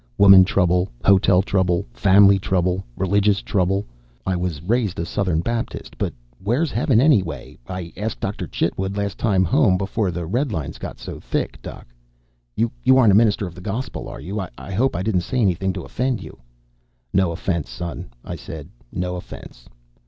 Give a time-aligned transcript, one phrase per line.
[0.17, 0.89] Woman trouble.
[1.05, 1.85] Hotel trouble.
[1.93, 2.83] Fam'ly trouble.
[2.97, 3.85] Religious trouble.
[4.25, 6.11] I was raised a Southern Baptist, but
[6.43, 7.59] wheah's Heaven, anyway?
[7.67, 11.85] I ask' Doctor Chitwood las' time home before the redlines got so thick Doc,
[12.55, 14.39] you aren't a minister of the Gospel, are you?
[14.57, 16.39] I hope I di'n' say anything to offend you."
[17.13, 18.69] "No offense, son," I said.
[18.91, 19.69] "No offense."